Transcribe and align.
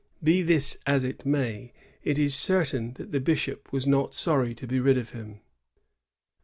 ^ 0.21 0.23
Be 0.23 0.41
this 0.41 0.79
as 0.87 1.03
it 1.03 1.27
may, 1.27 1.73
it 2.03 2.17
is 2.17 2.33
certain 2.33 2.93
that 2.93 3.11
the 3.11 3.19
bishop 3.19 3.71
was 3.71 3.85
not 3.85 4.15
sorry 4.15 4.55
to 4.55 4.65
be 4.65 4.79
rid 4.79 4.97
of 4.97 5.11
him. 5.11 5.41